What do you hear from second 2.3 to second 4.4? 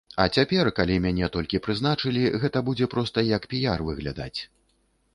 гэта будзе проста як піяр выглядаць.